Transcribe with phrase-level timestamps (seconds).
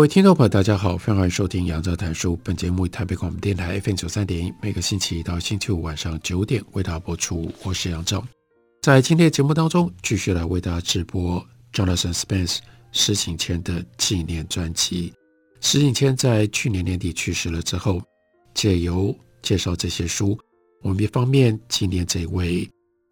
[0.00, 2.34] 各位听众朋友，大家好，欢迎收听杨照谈书。
[2.42, 7.52] 本节目以台北广播电台 FM 九三点一，每个星期一到星期五晚上九点为大家播出。
[7.62, 8.26] 我是杨照，
[8.80, 12.60] 在今天的节目当中，继续来为大家直播 Jonathan Spence
[12.92, 15.12] 施景谦的纪念专辑。
[15.60, 18.00] 施景谦在去年年底去世了之后，
[18.54, 20.34] 借由介绍这些书，
[20.80, 22.66] 我们一方面纪念这位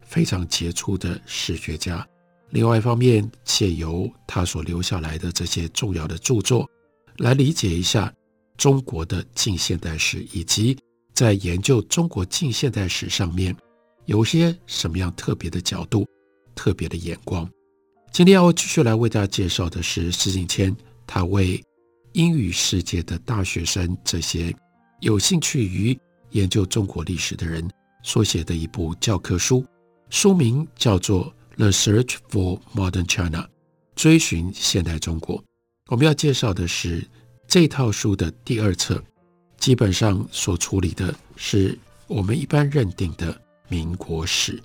[0.07, 2.03] 非常杰出的史学家。
[2.49, 6.67] 另外一方面，借由他所留下来的这些重要的著作，
[7.19, 8.11] 来理解一下
[8.57, 10.77] 中国的近现代史，以及
[11.13, 13.55] 在研究中国近现代史上面
[14.05, 16.07] 有些什么样特别的角度、
[16.55, 17.49] 特别的眼光。
[18.11, 20.75] 今天要继续来为大家介绍的是施景谦，
[21.05, 21.63] 他为
[22.13, 24.53] 英语世界的大学生这些
[25.01, 25.97] 有兴趣于
[26.31, 27.69] 研究中国历史的人
[28.03, 29.63] 所写的一部教科书，
[30.09, 31.33] 书名叫做。
[31.57, 33.45] The Search for Modern China，
[33.93, 35.43] 追寻现代中国。
[35.89, 37.03] 我们要介绍的是
[37.47, 39.03] 这套书的第二册，
[39.57, 43.35] 基本上所处理的是我们一般认定的
[43.67, 44.61] 民国史。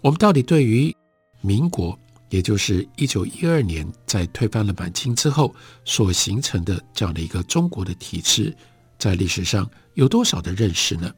[0.00, 0.94] 我们到底对于
[1.40, 5.52] 民国，也就是一九一二年在推翻了满清之后
[5.84, 8.56] 所形成的这样的一个中国的体制，
[8.96, 11.12] 在历史上有多少的认识呢？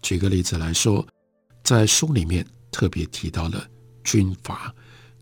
[0.00, 1.04] 举个例子来说，
[1.64, 3.66] 在书里面特别提到了。
[4.04, 4.72] 军阀，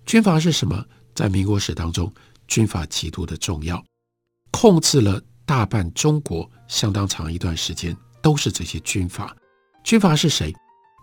[0.04, 0.84] 军阀是什么？
[1.14, 2.10] 在民国史当中，
[2.50, 3.82] 军阀极度的重要，
[4.50, 9.34] 控制了大半中国相当长一段时间，都是这些军阀。
[9.84, 10.52] 军阀是谁？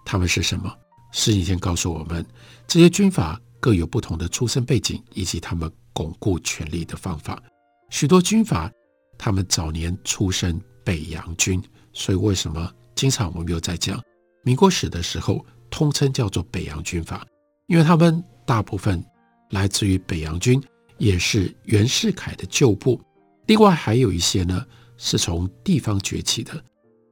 [0.05, 0.71] 他们是什么？
[1.13, 2.23] 施景谦告诉我们，
[2.67, 7.41] 这些军阀各有不同的出身背景，以及他们巩固权力的方法。
[7.89, 8.69] 许多军阀，
[9.17, 11.63] 他们早年出身北洋军，
[11.93, 14.03] 所以为什么经常我们有在讲
[14.43, 17.25] 民国史的时候，通称叫做北洋军阀？
[17.67, 19.01] 因为他们大部分
[19.51, 20.61] 来自于北洋军，
[20.97, 23.01] 也是袁世凯的旧部。
[23.45, 24.65] 另外还有一些呢，
[24.97, 26.63] 是从地方崛起的。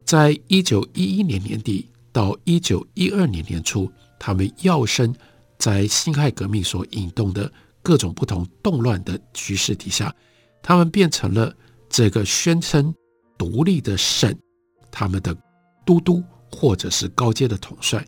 [0.06, 5.16] 在一九一一年年底到一九一二年年初，他们要生
[5.58, 7.52] 在辛亥革命所引动的
[7.82, 10.14] 各种不同动乱的局势底下，
[10.62, 11.56] 他们变成了
[11.90, 12.94] 这个宣称
[13.38, 14.38] 独立的省，
[14.92, 15.36] 他们的
[15.86, 18.06] 都督或者是高阶的统帅。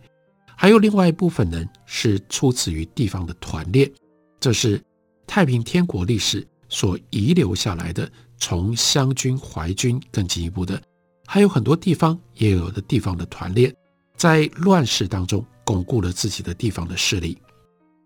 [0.55, 3.91] 还有另外一部分人是出自于地方的团练，
[4.39, 4.81] 这是
[5.27, 10.81] 太平天国历史所遗留下来的，从湘军、淮军更进一步的，
[11.27, 13.71] 还有很多地方也有的地方的团练，
[14.15, 17.37] 在乱世当中巩固了自己的地方的势力。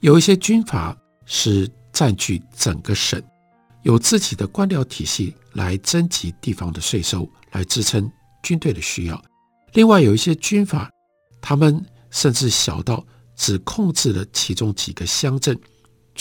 [0.01, 3.23] 有一些军阀是占据整个省，
[3.83, 8.11] 有自己的官僚体系来征集地方的税收来支撑
[8.43, 9.23] 军队的需要。
[9.73, 10.89] 另外有一些军阀，
[11.39, 11.85] 他们。
[12.13, 13.01] 甚至小到
[13.37, 15.57] 只控制了其中几个乡镇，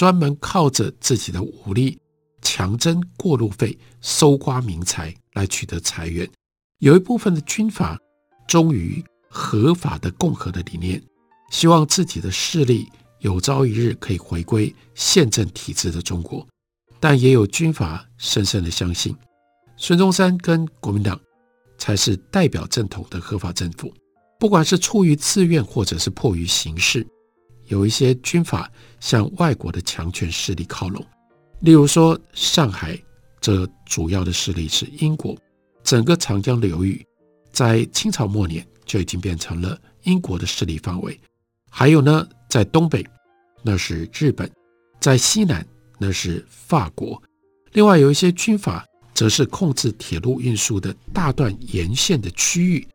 [0.01, 1.99] 专门靠着自己的武力
[2.41, 6.27] 强征过路费、搜刮民财来取得财源。
[6.79, 7.99] 有一部分的军阀
[8.49, 11.03] 忠于合法的共和的理念，
[11.51, 16.49] 希望自己的势力有朝一日可以回归宪政体制的中国。
[16.99, 19.15] 但也有军阀深深的相信，
[19.77, 21.21] 孙中山跟国民党
[21.77, 23.93] 才是代表正统的合法政府。
[24.39, 27.07] 不管是出于自愿，或者是迫于形势，
[27.71, 28.71] 有一些军阀
[29.01, 31.05] 向外国的强权势力靠拢。
[31.61, 32.97] 例如说，上海
[33.41, 35.37] 这主要的势力是英国，
[35.83, 37.05] 整个长江流域
[37.51, 41.19] 在清朝末年就已经变成了英国的势力范围。
[41.71, 43.07] 还有呢，在东北
[43.63, 44.51] 那是日本，
[45.01, 45.67] 在西南
[45.99, 47.21] 那是法国。
[47.73, 48.85] 另外有一些军阀
[49.15, 52.87] 则是控制铁路运输的大段沿线的区域。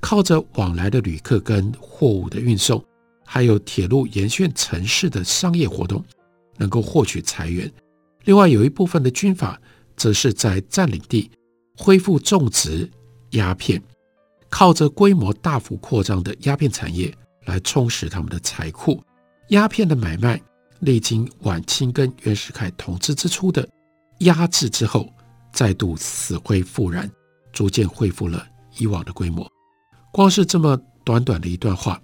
[0.00, 2.84] 靠着往来的旅客跟货物的运送，
[3.24, 6.04] 还有铁路沿线城市的商业活动，
[6.56, 7.70] 能够获取财源。
[8.24, 9.60] 另外有一部分的军阀，
[9.96, 11.30] 则是在占领地
[11.76, 12.88] 恢复种植
[13.30, 13.82] 鸦片，
[14.48, 17.12] 靠着规模大幅扩张的鸦片产业
[17.46, 19.02] 来充实他们的财库。
[19.48, 20.40] 鸦片的买卖，
[20.80, 23.68] 历经晚清跟袁世凯统治之初的
[24.20, 25.12] 压制之后，
[25.52, 27.10] 再度死灰复燃，
[27.52, 28.46] 逐渐恢复了
[28.78, 29.46] 以往的规模。
[30.10, 32.00] 光是这么短短的一段话，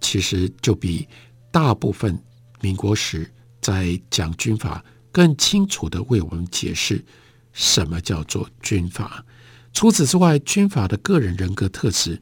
[0.00, 1.06] 其实就比
[1.50, 2.18] 大部分
[2.60, 3.30] 民国史
[3.60, 7.04] 在讲军法，更清楚地为我们解释
[7.52, 9.24] 什么叫做军法。
[9.72, 12.20] 除此之外，军阀的个人人格特质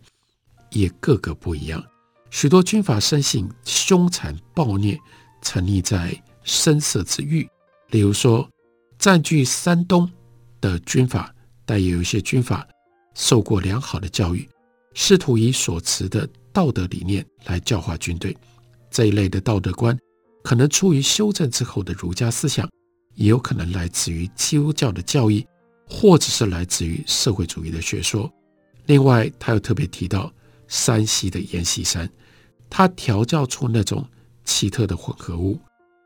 [0.70, 1.82] 也各个不一样。
[2.30, 4.98] 许多军阀生性凶残暴虐，
[5.40, 7.48] 沉溺在声色之欲。
[7.88, 8.46] 例如说，
[8.98, 10.10] 占据山东
[10.60, 11.34] 的军阀，
[11.64, 12.66] 但也有一些军阀
[13.14, 14.46] 受过良好的教育，
[14.92, 18.36] 试图以所持的道德理念来教化军队。
[18.90, 19.96] 这一类的道德观，
[20.42, 22.68] 可能出于修正之后的儒家思想，
[23.14, 25.46] 也有可能来自于基督教的教义。
[25.90, 28.30] 或者是来自于社会主义的学说。
[28.84, 30.30] 另外，他又特别提到
[30.66, 32.06] 山西的阎锡山，
[32.68, 34.06] 他调教出那种
[34.44, 35.58] 奇特的混合物。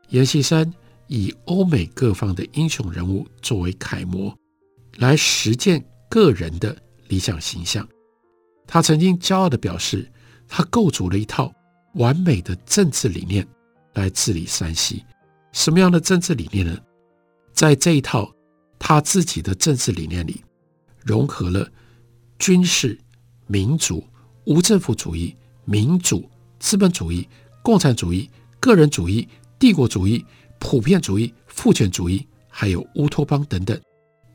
[0.07, 0.73] 阎锡山
[1.07, 4.33] 以欧美各方的英雄人物作为楷模，
[4.99, 6.73] 来实践个人的
[7.09, 7.85] 理想形象。
[8.65, 10.09] 他曾经骄傲地表示，
[10.55, 11.51] 他构筑了一套
[11.95, 13.43] 完美的政治理念
[13.93, 15.03] 来治理山西。
[15.51, 16.77] 什么样的政治理念呢？
[17.53, 18.31] 在这一套。
[18.85, 20.43] 他自己的政治理念里，
[21.05, 21.65] 融合了
[22.37, 22.99] 军事、
[23.47, 24.05] 民主、
[24.43, 25.33] 无政府主义、
[25.63, 26.29] 民主、
[26.59, 27.25] 资本主义、
[27.61, 28.29] 共产主义、
[28.59, 29.25] 个人主义、
[29.57, 30.25] 帝国主义、
[30.59, 33.79] 普遍主义、父权主义，还有乌托邦等等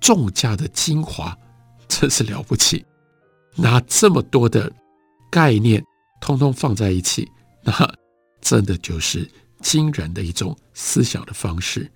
[0.00, 1.36] 众家的精华，
[1.86, 2.82] 真是了不起！
[3.54, 4.72] 拿这么多的
[5.30, 5.84] 概念
[6.20, 7.28] 通通放在一起，
[7.62, 7.72] 那
[8.40, 9.28] 真的就是
[9.60, 11.90] 惊人的一种思想的方式。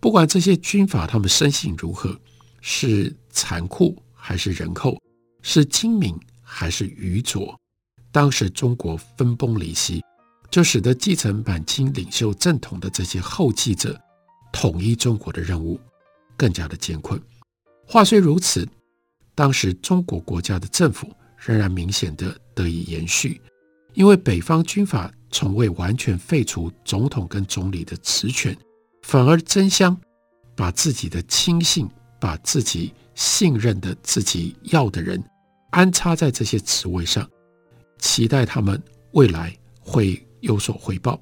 [0.00, 2.18] 不管这些军阀他们生性如何，
[2.60, 4.98] 是残酷还是仁厚，
[5.42, 7.58] 是精明还是愚拙，
[8.10, 10.02] 当时中国分崩离析，
[10.50, 14.00] 就使得继承满清领袖正统的这些后继者
[14.52, 15.78] 统一中国的任务
[16.36, 17.20] 更加的艰困。
[17.86, 18.68] 话虽如此，
[19.34, 23.40] 当时中国国家的政府仍然明显的得以延续，
[23.94, 28.56] 因为北方军阀从未完全废除总统跟总理的职权。
[29.02, 29.98] 反而争相
[30.54, 31.88] 把自己的亲信、
[32.20, 35.22] 把自己信任的、自己要的人
[35.70, 37.28] 安插在这些职位上，
[37.98, 38.80] 期待他们
[39.12, 41.20] 未来会有所回报。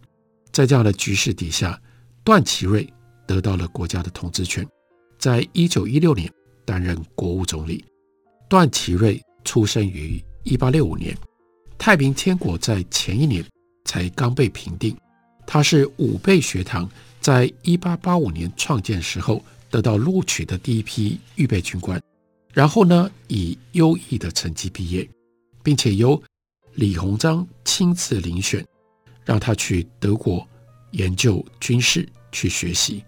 [0.52, 1.80] 在这样的局势底下，
[2.22, 2.86] 段祺瑞
[3.26, 4.66] 得到了国家的统治权，
[5.18, 6.30] 在一九一六年
[6.66, 7.84] 担任国务总理。
[8.48, 11.16] 段祺瑞出生于一八六五年，
[11.80, 13.42] 太平天国在前一年
[13.86, 14.94] 才刚被平定，
[15.46, 16.86] 他是武备学堂。
[17.22, 21.98] 在一八八五年创建时候，得到录取的第一批预备军官，
[22.52, 25.08] 然后呢，以优异的成绩毕业，
[25.62, 26.22] 并且由
[26.74, 28.62] 李鸿章亲自遴选，
[29.24, 30.46] 让他去德国
[30.90, 33.02] 研究军事去学习。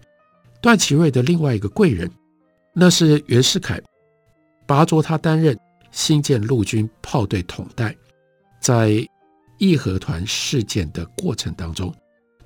[0.61, 2.09] 段祺瑞的另外一个贵人，
[2.73, 3.79] 那是袁世凯，
[4.65, 5.55] 拔擢他担任
[5.91, 7.95] 新建陆军炮队统带，
[8.63, 9.05] 在
[9.57, 11.93] 义和团事件的过程当中。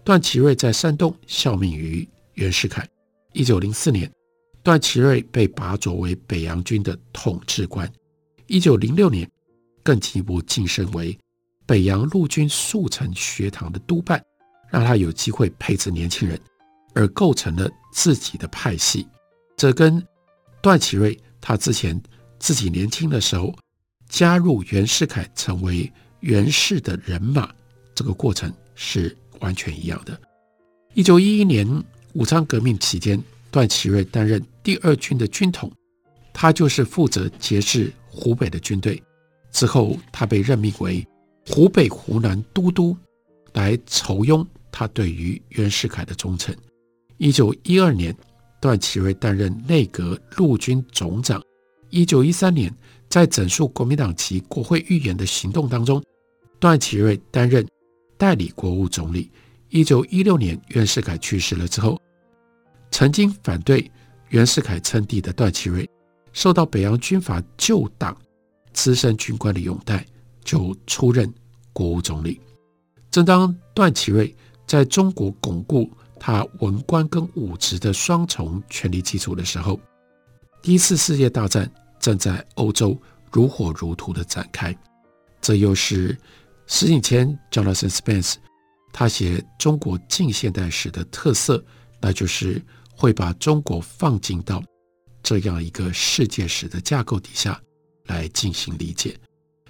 [0.03, 2.87] 段祺瑞在山东效命于袁世凯。
[3.33, 4.11] 一九零四年，
[4.63, 7.87] 段祺瑞被拔擢为北洋军的统制官。
[8.47, 9.29] 一九零六年，
[9.83, 11.15] 更进一步晋升为
[11.67, 14.19] 北洋陆军速成学堂的督办，
[14.71, 16.39] 让他有机会培植年轻人，
[16.95, 19.07] 而构成了自己的派系。
[19.55, 20.03] 这跟
[20.63, 22.01] 段祺瑞他之前
[22.39, 23.53] 自己年轻的时候
[24.09, 27.53] 加入袁世凯成为袁氏的人马
[27.95, 29.15] 这个过程是。
[29.39, 30.19] 完全一样的。
[30.95, 31.63] 一九一一年
[32.13, 35.71] 武昌革命期间，段祺瑞担任第二军的军统，
[36.33, 38.99] 他就是负责节制湖北的军队。
[39.51, 41.05] 之后，他被任命为
[41.45, 42.97] 湖北、湖南都督，
[43.53, 46.55] 来酬庸他对于袁世凯的忠诚。
[47.17, 48.15] 一九一二年，
[48.59, 51.39] 段祺瑞担任内阁陆军总长。
[51.91, 52.73] 一九一三年，
[53.09, 56.03] 在整肃国民党籍国会议员的行动当中，
[56.59, 57.65] 段祺瑞担任。
[58.19, 59.29] 代理国务总理。
[59.69, 62.01] 一九一六年，袁世凯去世了之后，
[62.89, 63.91] 曾经反对
[64.29, 65.87] 袁世凯称帝的段祺瑞，
[66.33, 68.17] 受到北洋军阀旧党
[68.73, 70.03] 资深军官的拥戴，
[70.43, 71.31] 就出任
[71.73, 72.41] 国务总理。
[73.11, 74.35] 正当段祺瑞
[74.65, 75.87] 在中国巩固
[76.19, 79.79] 他文官跟武职的双重权力基础的时候，
[80.63, 82.99] 第一次世界大战正在欧洲
[83.31, 84.77] 如火如荼的展开，
[85.41, 86.17] 这又是。
[86.69, 88.35] 石景谦 Jonathan Spence，
[88.91, 91.63] 他写中国近现代史的特色，
[92.01, 92.61] 那就是
[92.93, 94.61] 会把中国放进到
[95.23, 97.57] 这样一个世界史的架构底下
[98.07, 99.17] 来进行理解。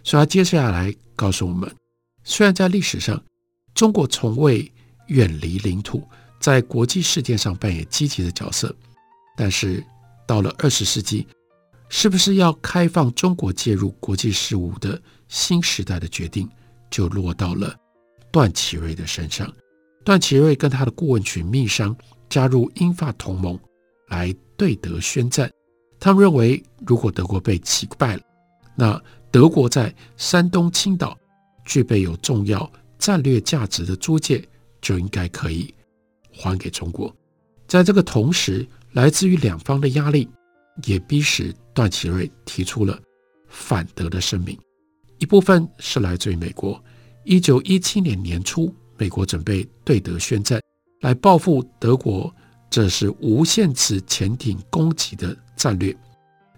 [0.03, 1.72] 所以，他接下来告诉我们，
[2.24, 3.24] 虽然在历史上
[3.75, 4.72] 中国从未
[5.10, 6.01] 远离领土，
[6.39, 8.75] 在国际事件上扮演积极的角色，
[9.36, 9.86] 但是
[10.25, 11.27] 到了二十世纪，
[11.89, 16.50] 是不是要开放中国介入国际事务的新时代的决定？
[16.89, 17.75] 就落到了
[18.32, 19.51] 段祺瑞的身上。
[20.06, 21.94] 段祺瑞跟他的顾问群密商
[22.29, 23.60] 加入英法同盟
[24.08, 25.51] 来对德宣战。
[26.00, 28.22] 他们认为，如果德国被击败了，
[28.74, 29.01] 那
[29.32, 31.17] 德国在山东青岛
[31.65, 34.41] 具备有重要战略价值的租界
[34.82, 35.74] 就应该可以
[36.32, 37.13] 还给中国。
[37.67, 40.29] 在这个同时，来自于两方的压力
[40.86, 43.00] 也逼使段祺瑞提出了
[43.48, 44.57] 反德的声明。
[45.17, 46.81] 一部分是来自于美国。
[47.24, 50.62] 一九一七年年初，美国准备对德宣战，
[51.01, 52.34] 来报复德国
[52.69, 55.96] 这是无限次潜艇攻击的战略，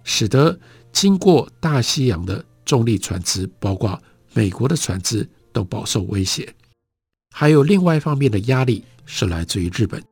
[0.03, 0.59] 使得
[0.91, 3.99] 经过大西洋的重力船只，包括
[4.33, 6.47] 美国的船只，都饱受威胁。
[7.33, 10.03] 还有另外一方面的压力是来自于日本，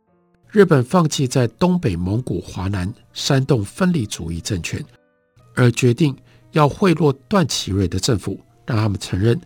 [0.49, 4.83] 日本放弃在东北蒙古、华南、煽动分离主义政权，
[5.55, 6.15] 而决定
[6.51, 9.39] 要贿赂段祺瑞的政府，让他们承认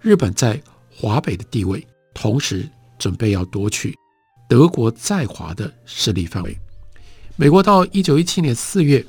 [0.00, 1.84] 日本在华北的地位，
[2.14, 2.68] 同时
[2.98, 3.94] 准备要夺取
[4.48, 6.56] 德国在华的势力范围。
[7.36, 9.04] 美国到一九一七年四月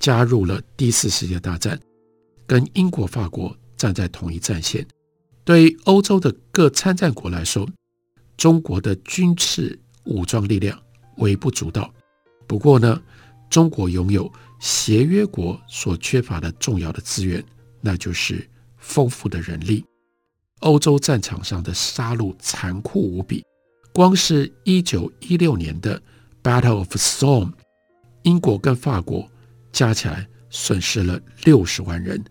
[0.00, 1.78] 加入了第四世界大战，
[2.48, 4.84] 跟英国、法国站在同一战线。
[5.44, 7.68] 对欧洲的各参战国来说，
[8.36, 9.78] 中国的军事
[10.10, 10.78] 武装力量
[11.16, 11.90] 微不足道。
[12.46, 13.00] 不过呢，
[13.48, 17.42] 中国拥有协约国所缺乏的重要的资源，
[17.80, 19.84] 那就是丰富的人力。
[20.60, 23.42] 欧洲战场上的杀戮残酷无比，
[23.94, 26.00] 光是一九一六年的
[26.42, 27.52] Battle of Somme。
[28.24, 29.26] 英国跟法国
[29.72, 32.22] 加起来损失了六十万人。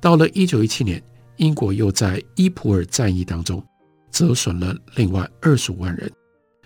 [0.00, 1.02] 到了一九一七年，
[1.36, 3.62] 英国又在伊普尔战役当中
[4.10, 6.10] 折损了另外二十五万人。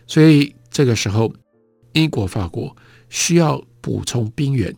[0.08, 1.32] 所以这个时候，
[1.92, 2.76] 英国、法国
[3.08, 4.74] 需要补充兵员。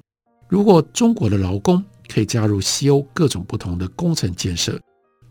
[0.49, 4.79] 如果中国的劳工可以加入西欧各种不同的工程建设，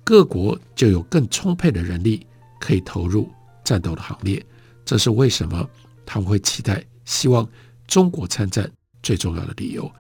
[0.04, 2.26] 各国就有更充沛的人力
[2.60, 3.30] 可以投入
[3.64, 4.44] 战斗的行列。
[4.84, 5.70] 这是为什么
[6.04, 7.48] 他们会期待、希望。
[7.90, 9.92] 中国参战最重要的理由，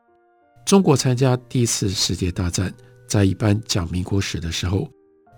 [0.64, 2.72] 中国参加第一次世界大战，
[3.08, 4.88] 在一般讲民国史的时候，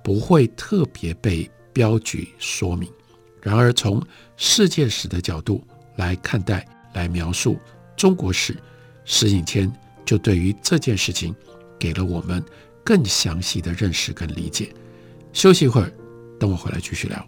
[0.03, 2.91] 不会特别被标举说明。
[3.41, 4.01] 然而，从
[4.37, 7.59] 世界史的角度来看待、来描述
[7.97, 8.55] 中国史，
[9.03, 9.71] 石景谦
[10.05, 11.35] 就对于这件事情
[11.79, 12.43] 给了我们
[12.83, 14.73] 更详细的认识跟理解。
[15.33, 15.91] 休息一会儿，
[16.39, 17.27] 等我回来继续聊。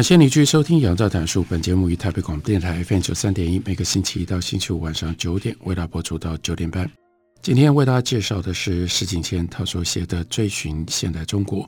[0.00, 1.42] 感谢你继续收听《杨照谈书》。
[1.46, 6.90] 本节目于台北广播电台 FM 九三点一，每个星期一到星期五晚上九点为大家播出到九点半。
[7.42, 11.64] 今天为大家介绍的是石景谦他所写的《追寻现代中国》。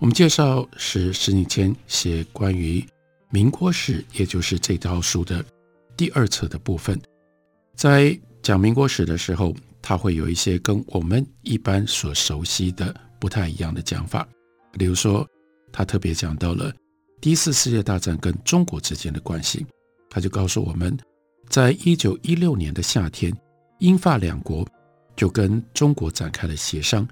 [0.00, 2.84] 我们介绍是石景谦写关于
[3.30, 5.44] 民国史，也就是这套书的
[5.96, 7.00] 第二册的部分。
[7.76, 14.26] 在讲民国史的时候，他会有一些跟我们一般所熟悉的不太一样的讲法，
[14.72, 15.24] 比如说
[15.72, 16.74] 他特别讲到了。
[17.20, 19.66] 第一次世界大战跟中国之间的关系，
[20.10, 20.96] 他就告诉我们，
[21.48, 23.34] 在一九一六年的夏天，
[23.78, 24.66] 英法两国
[25.16, 27.08] 就跟中国展开了协商，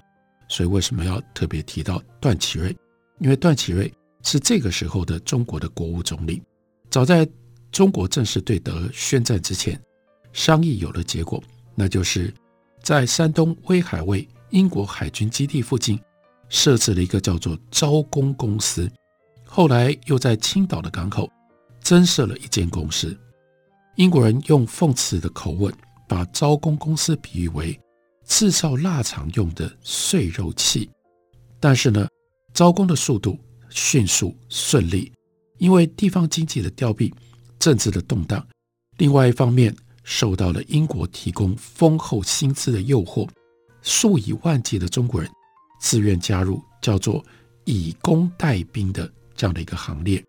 [0.47, 2.75] 所以为什么要特别提到段祺瑞？
[3.19, 3.91] 因为段祺瑞
[4.23, 6.41] 是这个时候的中国的国务总理。
[6.89, 7.27] 早在
[7.71, 9.79] 中国正式对德宣战之前，
[10.33, 11.43] 商议有了结果，
[11.73, 12.33] 那就是
[12.81, 15.99] 在山东威海卫英国海军基地附近
[16.47, 18.89] 设置了一个叫做招工公司。
[19.55, 21.31] 后来又在青岛的港口
[21.79, 23.17] 增设了一间公司。
[23.95, 25.73] 英国人用讽刺的口吻
[26.09, 27.79] 把招工公司比喻为
[28.25, 30.89] 制造腊肠用的碎肉器。
[31.57, 32.05] 但是呢，
[32.53, 35.09] 招工的速度迅速顺利，
[35.57, 37.09] 因为地方经济的凋敝、
[37.57, 38.45] 政治的动荡，
[38.97, 43.25] 另外一方面受到了英国提供丰厚薪资的诱惑，
[43.81, 45.31] 数以万计的中国人
[45.79, 47.23] 自愿加入叫做
[47.63, 49.09] 以工代兵的。
[49.35, 50.23] 这样的一个行列，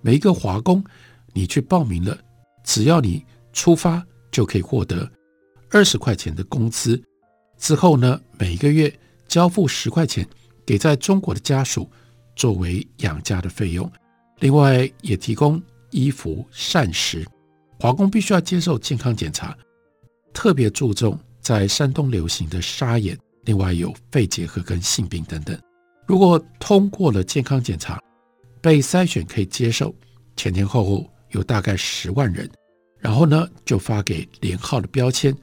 [0.00, 0.84] 每一个华工，
[1.32, 2.16] 你去报名了，
[2.62, 5.10] 只要你出发就可以获得
[5.70, 7.02] 二十块钱的工资。
[7.58, 8.92] 之后呢，每个月
[9.26, 10.26] 交付十块钱
[10.64, 11.90] 给在中国的家属
[12.36, 13.90] 作为养家的费用。
[14.38, 17.26] 另外也提供衣服、膳食。
[17.78, 19.56] 华工必须要接受健康检查，
[20.32, 23.18] 特别注重在山东流行的沙眼。
[23.44, 25.58] 另外有肺结核跟性病等等。
[26.06, 27.98] 如果通过了健康检查，
[28.60, 29.94] 被筛选可以接受，
[30.36, 32.50] 前前后后有大概十万人，
[32.98, 35.34] 然后呢就发给连号的标签，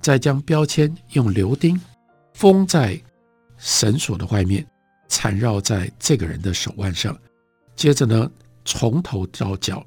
[0.00, 1.80] 再将标签用鎏钉
[2.34, 3.00] 封在
[3.56, 4.64] 绳索的外面，
[5.08, 7.18] 缠绕在这个人的手腕上，
[7.74, 8.30] 接着呢
[8.64, 9.84] 从头到脚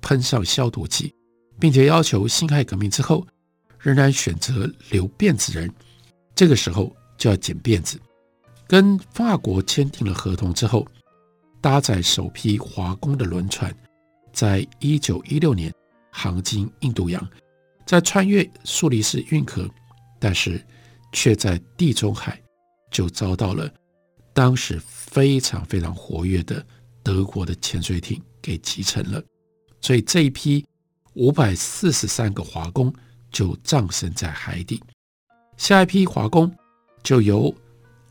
[0.00, 1.14] 喷上消毒剂，
[1.60, 3.26] 并且要求辛亥革命之后
[3.78, 5.70] 仍然选择留辫子人，
[6.34, 8.00] 这个时候就要剪辫子。
[8.66, 10.86] 跟法国签订了合同之后。
[11.60, 13.74] 搭载首批华工的轮船，
[14.32, 15.72] 在一九一六年
[16.10, 17.28] 航经印度洋，
[17.84, 19.68] 在穿越苏黎世运河，
[20.20, 20.64] 但是
[21.12, 22.40] 却在地中海
[22.90, 23.68] 就遭到了
[24.32, 26.64] 当时非常非常活跃的
[27.02, 29.22] 德国的潜水艇给击沉了，
[29.80, 30.64] 所以这一批
[31.14, 32.92] 五百四十三个华工
[33.32, 34.82] 就葬身在海底。
[35.56, 36.54] 下一批华工
[37.02, 37.52] 就由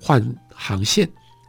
[0.02, 1.08] 换航线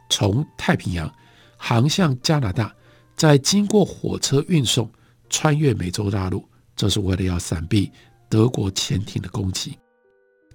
[0.09, 1.11] 从太平洋。
[1.57, 2.73] 航向加拿大，
[3.15, 4.89] 再经过火车运送，
[5.29, 7.91] 穿越美洲大陆，这是为了要闪避
[8.29, 9.77] 德国潜艇的攻击。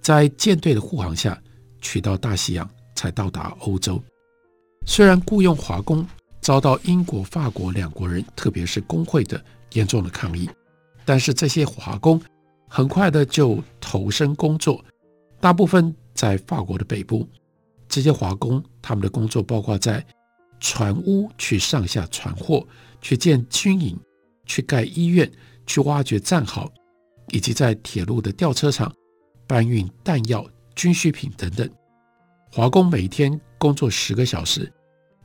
[0.01, 1.39] 在舰队的护航下，
[1.81, 4.01] 取到大西洋，才到达欧洲。
[4.85, 6.05] 虽然雇佣华工
[6.41, 9.41] 遭到英国、法国两国人，特别是工会的
[9.73, 10.49] 严重的抗议，
[11.05, 12.21] 但是这些华工
[12.67, 14.83] 很快的就投身工作，
[15.39, 17.27] 大部分在法国的北部。
[17.87, 20.05] 这些华工他们的工作包括在
[20.63, 22.65] 船坞去上下船货，
[23.01, 23.99] 去建军营，
[24.45, 25.29] 去盖医院，
[25.67, 26.71] 去挖掘战壕，
[27.33, 28.89] 以及在铁路的吊车厂
[29.45, 31.69] 搬运弹药、军需品等等。
[32.49, 34.71] 华工每天工作十个小时，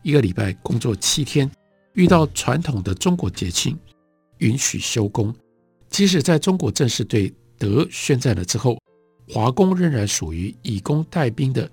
[0.02, 1.48] 一个礼拜工作七天。
[1.94, 3.78] 遇到传统的中国节庆，
[4.38, 5.34] 允许休工。
[5.88, 8.76] 即使在中国正式对德宣战了之后，
[9.28, 11.70] 华工仍然属于以工代兵的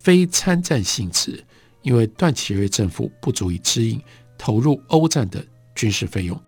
[0.00, 1.44] 非参战性质。
[1.84, 4.00] 因为段祺瑞政府不足以支应
[4.36, 5.44] 投入欧战的
[5.74, 6.38] 军事费用，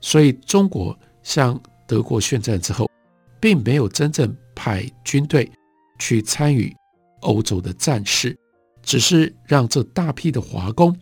[0.00, 2.90] 所以中国向德国宣战之后，
[3.40, 5.50] 并没有真正派军队
[5.98, 6.74] 去参与
[7.20, 8.36] 欧洲的战事，
[8.82, 10.94] 只是让这大批的华工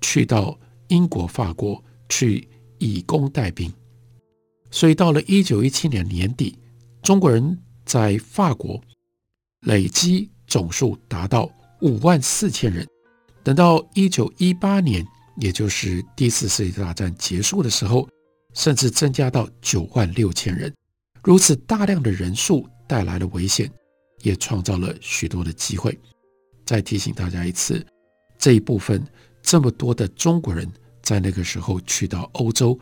[0.00, 2.46] 去到英国、法国去
[2.78, 3.72] 以工代兵。
[4.70, 6.58] 所以到了一九一七年年底，
[7.02, 8.80] 中国人在法国
[9.62, 11.50] 累积总数达到
[11.80, 12.86] 五万四千人。
[13.42, 18.06] 等到一九一八年，也就是第四次世界大战结束的时候，
[18.54, 20.72] 甚至增加到九万六千人。
[21.22, 23.70] 如此大量的人数带来了危险，
[24.22, 25.98] 也创造了许多的机会。
[26.66, 27.84] 再提醒大家一次，
[28.38, 29.02] 这一部分
[29.42, 30.70] 这么多的中国人
[31.02, 32.78] 在那个时候去到欧洲，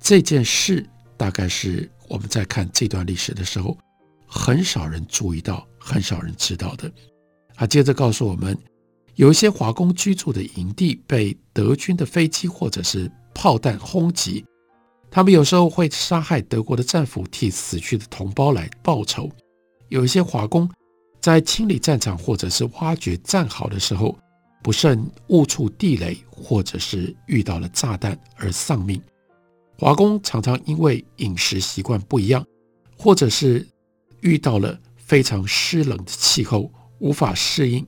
[0.00, 3.76] 这件事大概是我们在看这段历史的时候，
[4.26, 6.90] 很少人注意到，很少人知道的。
[7.54, 8.56] 他接着告诉我们。
[9.18, 14.44] 有一些华工居住的营地被德军的飞机或者是炮弹轰击，
[15.10, 19.28] 他们有时候会杀害德国的战俘，替死去的同胞来报仇。
[19.88, 20.70] 有一些华工
[21.20, 24.16] 在清理战场或者是挖掘战壕的时候，
[24.62, 29.02] 不慎误触地雷，或者是遇到了炸弹而丧命。
[29.76, 32.46] 华工常常因为饮食习惯不一样，
[32.96, 33.66] 或者是
[34.20, 37.84] 遇到了非常湿冷的气候，无法适应。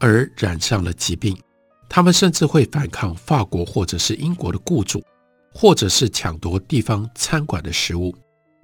[0.00, 1.38] 而染上了疾病，
[1.88, 5.00] 他们甚至会反抗法国或者是英国的雇主，
[5.54, 8.12] 或者是抢夺地方餐馆的食物。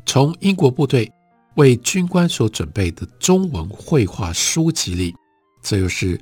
[0.04, 1.12] 从英国部队
[1.56, 5.14] 为军官所准备的中文绘画书籍里，
[5.62, 6.20] 这又是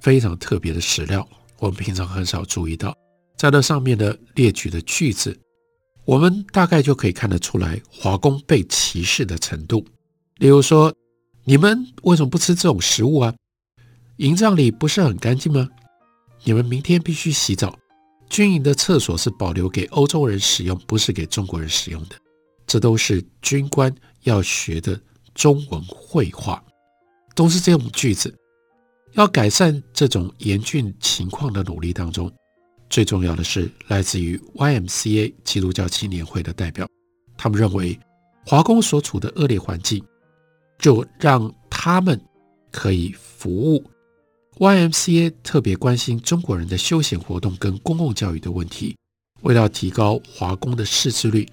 [0.00, 1.26] 非常特别的史料，
[1.58, 2.96] 我们平常很少注意到。
[3.36, 5.38] 在那上面的列举的句子，
[6.04, 9.84] 我们大概就可以看得出来华工被歧视的程度。
[10.38, 10.94] 例如说，
[11.44, 13.34] 你们为什么不吃这种食物啊？
[14.18, 15.68] 营帐里不是很干净吗？
[16.44, 17.78] 你们明天必须洗澡。
[18.28, 22.16] 军营的厕所是保留给欧洲人使用，不是给中国人使用的。
[22.66, 24.98] 这都是军官要学的
[25.34, 26.62] 中文会话，
[27.34, 28.34] 都是这种句子。
[29.12, 32.30] 要改善这种严峻情况的努力当中，
[32.90, 36.86] 最重要的是来自于 YMCA 基督教青年会的代表，
[37.36, 37.98] 他们认为
[38.44, 40.04] 华工所处的恶劣环境，
[40.78, 42.20] 就让他们
[42.72, 43.84] 可以服务。
[44.58, 48.96] YMCA 特别关心中国人的休闲活动跟公共教育的问题，
[49.42, 51.46] 为了提高华工的识字率，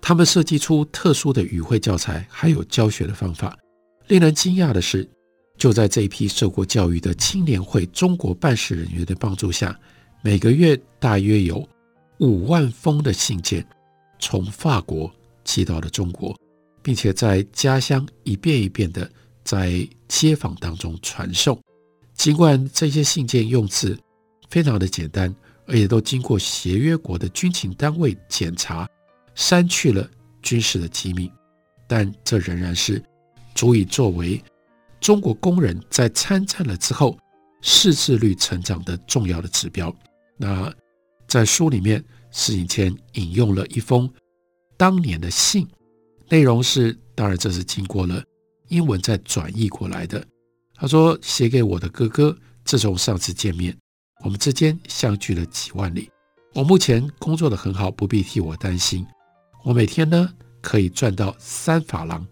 [0.00, 3.54] 他们设计出特殊的语汇教材，还有教学的方法。
[4.08, 5.06] 令人惊讶的是，
[5.58, 9.78] 就在这一批受过教育的青年会中国办事人员的帮助下，
[10.22, 11.62] 每个月大约有
[12.20, 13.66] 五万封的信件
[14.18, 15.12] 从法国
[15.44, 16.34] 寄到了中国，
[16.82, 19.10] 并且在家乡一遍一遍的
[19.44, 21.60] 在街坊当中传送。
[22.16, 23.96] 尽管这些信件用字
[24.48, 25.32] 非常的简单，
[25.66, 28.88] 而且都经过协约国的军情单位检查，
[29.34, 30.08] 删去了
[30.42, 31.30] 军事的机密，
[31.86, 33.02] 但这仍然是
[33.54, 34.42] 足以作为
[34.98, 37.16] 中国工人在参战了之后
[37.60, 39.94] 识字率成长的重要的指标。
[40.36, 40.72] 那
[41.28, 44.10] 在书里面，施景谦引用了一封
[44.76, 45.68] 当年的信，
[46.28, 48.22] 内容是，当然这是经过了
[48.68, 50.24] 英文再转译过来的。
[50.78, 53.74] 他说：“写给我的哥哥，自从上次见面，
[54.22, 56.10] 我们之间相距了几万里。
[56.52, 59.06] 我目前工作的很好，不必替我担心。
[59.64, 62.26] 我每天呢可以赚到三法郎，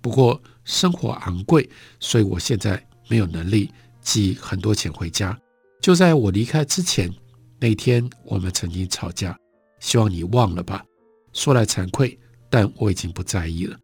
[0.00, 5.36] 不过生活昂贵，所以我现在没有能力寄很多钱回家。
[5.82, 7.12] 就在我离开之前
[7.58, 9.36] 那天，我们曾经吵架，
[9.80, 10.84] 希望你忘了吧。
[11.32, 13.76] 说来惭愧，但我已经不在意了。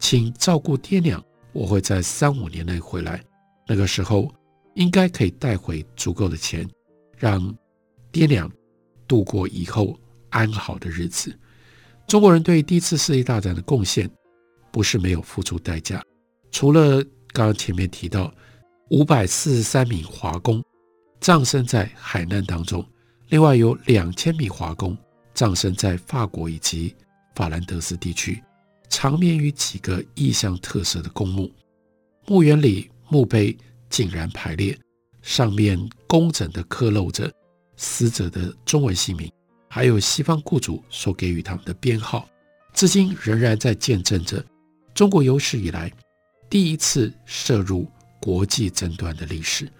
[0.00, 3.22] 请照顾爹娘，我会在三五年内回来。”
[3.66, 4.32] 那个时候
[4.74, 6.68] 应该可以带回足够的钱，
[7.16, 7.54] 让
[8.10, 8.50] 爹娘
[9.06, 9.98] 度过以后
[10.30, 11.32] 安好的日子。
[12.06, 14.10] 中国人对第一次世界大战的贡献
[14.70, 16.02] 不是没有付出代价，
[16.50, 18.32] 除了刚刚前面提到
[18.90, 20.62] 五百四十三名华工
[21.20, 22.84] 葬身在海难当中，
[23.28, 24.96] 另外有两千名华工
[25.32, 26.94] 葬身在法国以及
[27.34, 28.42] 法兰德斯地区，
[28.90, 31.50] 长眠于几个意象特色的公墓，
[32.26, 32.90] 墓园里。
[33.12, 33.54] 墓碑
[33.90, 34.74] 井然排列，
[35.20, 37.30] 上面工整地刻镂着
[37.76, 39.30] 死者的中文姓名，
[39.68, 42.26] 还有西方雇主所给予他们的编号，
[42.72, 44.42] 至今仍然在见证着
[44.94, 45.92] 中国有史以来
[46.48, 47.86] 第一次涉入
[48.18, 49.70] 国际争端的历史。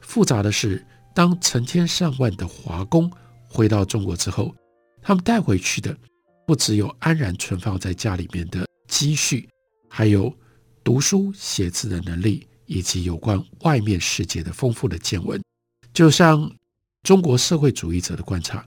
[0.00, 3.10] 复杂的是，当成千上万的华工
[3.48, 4.54] 回到中国之后，
[5.02, 5.96] 他们带回去的
[6.46, 9.48] 不只有安然存放在家里面的积蓄，
[9.88, 10.32] 还有
[10.84, 12.46] 读书写字的能力。
[12.66, 15.42] 以及有关外面世界的丰富的见闻，
[15.92, 16.50] 就像
[17.02, 18.64] 中国社会主义者的观察，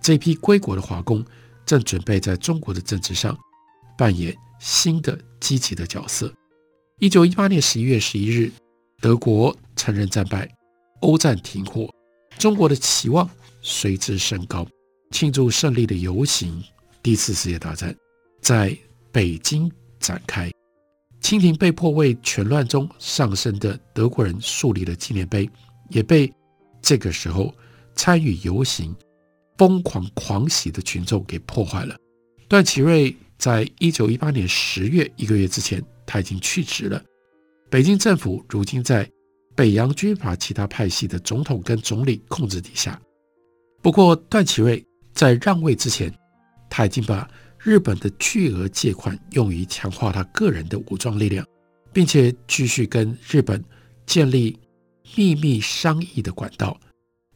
[0.00, 1.24] 这批归国的华工
[1.64, 3.38] 正准备在中国的政治上
[3.96, 6.32] 扮演新的积极的角色。
[6.98, 8.50] 一九一八年十一月十一日，
[9.00, 10.48] 德国承认战败，
[11.00, 11.92] 欧战停火，
[12.38, 13.28] 中国的期望
[13.60, 14.66] 随之升高。
[15.10, 16.62] 庆祝胜利的游行，
[17.02, 17.94] 第一次世界大战
[18.40, 18.74] 在
[19.10, 20.50] 北京展开。
[21.32, 25.48] 清廷被迫为全乱中丧生的德国人树立了纪念碑，
[25.88, 26.30] 也被
[26.82, 27.54] 这个时候
[27.94, 28.94] 参与游行、
[29.56, 31.96] 疯狂狂喜的群众给破坏了。
[32.48, 37.02] 段祺瑞在一九一八年十月一个月之前，他已经去职了。
[37.70, 39.10] 北京政府如今在
[39.56, 43.00] 北洋军阀其他派系的总统跟总理控制底下。
[43.80, 46.14] 不过，段祺瑞在让位之前，
[46.68, 47.26] 他已经把。
[47.62, 51.46] 日本的巨额借款用于强化他个人的武装力量，
[51.92, 53.62] 并且继续跟日本
[54.04, 54.58] 建立
[55.14, 56.76] 秘密商议的管道。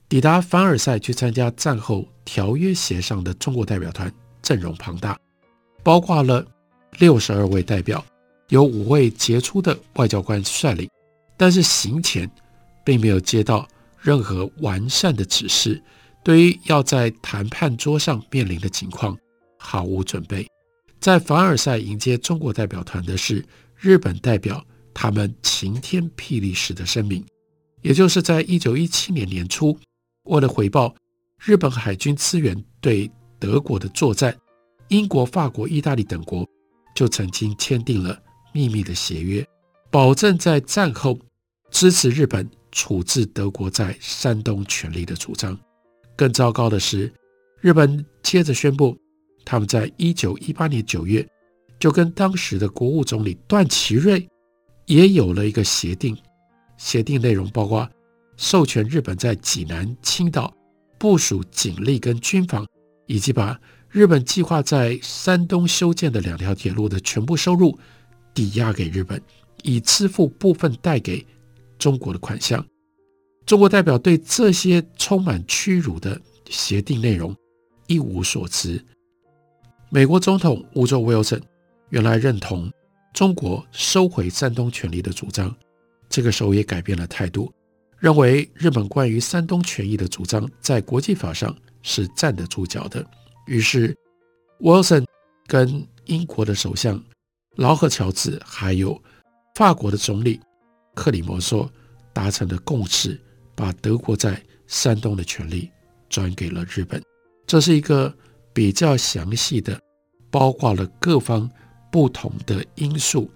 [0.09, 4.13] 抵达凡尔赛去参加战后条约协商的中国代表团
[4.43, 5.17] 阵容庞大，
[5.85, 6.45] 包括了
[6.99, 8.05] 六十二位代表，
[8.49, 10.89] 有五位杰出的外交官率领。
[11.37, 12.29] 但是行前
[12.85, 13.69] 并没有接到
[14.01, 15.81] 任何完善的指示，
[16.25, 19.17] 对于要在谈判桌上面临的情况。
[19.59, 20.47] 毫无准备，
[21.01, 23.45] 在凡尔赛迎接中国代表团的是
[23.77, 24.65] 日本代表，
[24.95, 27.25] 他们晴天霹雳式的声明，
[27.83, 29.79] 也就是在一九一七年年初，
[30.25, 30.95] 为了回报
[31.45, 34.37] 日本海军资源对德国的作战，
[34.89, 36.49] 英国、法国、意大利等国
[36.95, 38.19] 就曾经签订了
[38.53, 39.47] 秘密的协约，
[39.91, 41.19] 保证在战后
[41.71, 45.59] 支持日本处置德国在山东权力的主张。
[46.17, 47.13] 更糟糕的是，
[47.61, 48.97] 日本接着宣布，
[49.47, 51.27] 他们在一九一八年九月
[51.79, 54.29] 就跟当时的国务总理段祺瑞
[54.87, 56.15] 也有了一个协定。
[56.77, 57.89] 协定内容包括
[58.37, 60.53] 授权日本在济南、青岛
[60.99, 62.67] 部署警力跟军防，
[63.07, 67.79] 以及把日本计划在山东修建的两条铁路的全部收入
[68.35, 69.23] 抵押给日本，
[69.63, 71.25] 以支付部分贷给
[71.79, 72.67] 中国的款项。
[73.47, 77.35] 中国代表对这些充满屈辱的协定内容
[77.87, 78.85] 一无所知。
[79.89, 81.41] 美国总统伍州威尔森
[81.91, 82.71] 原来认同
[83.15, 85.55] 中国收回山东权利的主张，
[86.09, 87.53] 这个时候也改变了态度，
[87.99, 93.05] 认为日本关于山东权益的主张在国际法上是站得住脚的。
[93.47, 93.97] 于是，
[94.61, 95.07] 威尔森
[95.47, 97.03] 跟英国的首相
[97.55, 99.01] 劳合乔治，还有
[99.55, 100.41] 法国的总理
[100.95, 101.69] 克里摩梭
[102.13, 103.21] 达成了共识。
[103.55, 105.71] 把德国在山东的权利
[106.11, 107.03] 转给了日本，
[107.47, 108.15] 这是一个
[108.57, 109.79] 比较详细的，
[110.31, 111.47] 包括了各方
[111.93, 113.31] 不同的因素，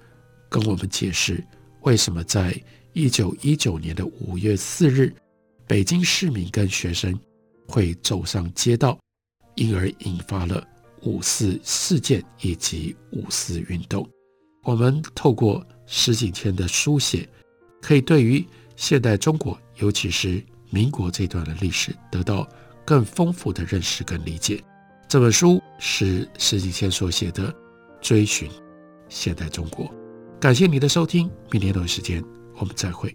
[0.48, 1.46] 跟我们解释
[1.82, 2.58] 为什么在
[2.94, 5.14] 一九一九年的五月四日，
[5.66, 7.20] 北京市民跟学生
[7.68, 8.98] 会走上街道，
[9.56, 10.66] 因而引发了
[11.02, 14.08] 五四事件以及五四运动。
[14.62, 17.28] 我们透过石景天的书写，
[17.82, 18.42] 可以对于
[18.74, 19.60] 现代中国。
[19.76, 22.48] 尤其是民国这段的历史，得到
[22.86, 24.64] 更丰富的认识跟理解。
[25.10, 27.52] 这本书是石景谦所写的
[28.00, 28.48] 《追寻
[29.08, 29.84] 现代中国》。
[30.38, 32.22] 感谢你的收听，明天同一时间
[32.60, 33.12] 我们再会。